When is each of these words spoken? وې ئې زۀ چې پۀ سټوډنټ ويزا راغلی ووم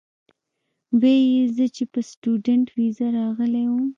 وې 0.99 1.15
ئې 1.31 1.41
زۀ 1.55 1.65
چې 1.75 1.83
پۀ 1.91 1.99
سټوډنټ 2.09 2.65
ويزا 2.75 3.07
راغلی 3.17 3.63
ووم 3.67 3.87